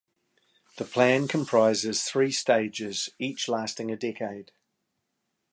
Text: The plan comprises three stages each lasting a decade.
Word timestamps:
The 0.77 0.85
plan 0.85 1.27
comprises 1.27 2.01
three 2.01 2.31
stages 2.31 3.11
each 3.19 3.47
lasting 3.47 3.91
a 3.91 3.95
decade. 3.95 4.51